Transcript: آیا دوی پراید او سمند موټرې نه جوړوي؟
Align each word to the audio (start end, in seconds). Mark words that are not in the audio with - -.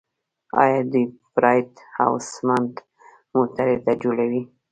آیا 0.61 0.79
دوی 0.91 1.05
پراید 1.33 1.69
او 2.03 2.13
سمند 2.31 2.73
موټرې 3.33 3.75
نه 3.85 3.93
جوړوي؟ 4.01 4.41